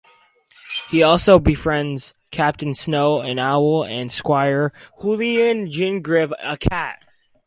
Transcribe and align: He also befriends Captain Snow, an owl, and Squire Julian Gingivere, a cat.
He 0.89 1.03
also 1.03 1.37
befriends 1.37 2.15
Captain 2.31 2.73
Snow, 2.73 3.21
an 3.21 3.37
owl, 3.37 3.83
and 3.85 4.11
Squire 4.11 4.73
Julian 4.99 5.67
Gingivere, 5.69 6.31
a 6.41 6.57
cat. 6.57 7.05